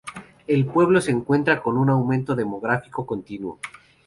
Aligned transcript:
El 0.47 0.65
pueblo 0.65 0.99
se 0.99 1.11
encuentra 1.11 1.61
con 1.61 1.77
un 1.77 1.91
aumento 1.91 2.35
demográfico 2.35 3.05
continuo. 3.05 3.59